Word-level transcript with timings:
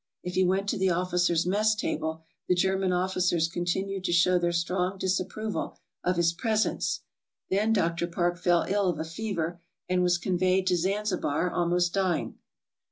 If 0.23 0.33
he 0.33 0.43
went 0.43 0.67
to 0.69 0.79
the 0.79 0.89
officers' 0.89 1.45
mess 1.45 1.75
table, 1.75 2.23
the 2.47 2.55
German 2.55 2.91
officers 2.91 3.47
continued 3.47 4.03
to 4.05 4.11
show 4.11 4.39
their 4.39 4.51
strong 4.51 4.97
disapproval 4.97 5.77
of 6.03 6.15
his 6.15 6.33
presence. 6.33 7.01
Then 7.51 7.71
Dr. 7.71 8.07
Parke 8.07 8.39
fell 8.39 8.65
ill 8.67 8.89
of 8.89 8.97
a 8.97 9.03
fever 9.05 9.61
and 9.87 10.01
was 10.01 10.17
con 10.17 10.39
veyed 10.39 10.65
to 10.65 10.75
Zanzibar 10.75 11.51
almost 11.51 11.93
dying. 11.93 12.39